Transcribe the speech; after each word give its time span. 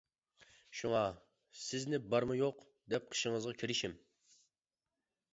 شۇڭا، 0.77 1.01
سىزنى 1.63 1.99
بارمۇ-يوق، 2.13 2.63
دەپ 2.93 3.05
قېشىڭىزغا 3.11 3.53
كىرىشىم. 3.65 3.93